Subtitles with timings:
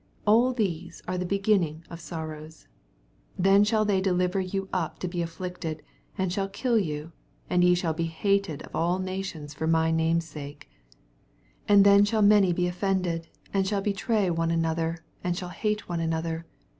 [0.21, 2.65] 8 All these are the beginning of sorrows.
[3.37, 5.83] 9 Then shall thev deliver you up to be afflicted,
[6.17, 7.11] and shall kill you:
[7.51, 10.67] and ye shall be hatei of all nations for my name^s sake.
[11.67, 15.87] 10 And then shall many be offended, and eh^l betray one another, ana shall hate
[15.87, 16.47] one another.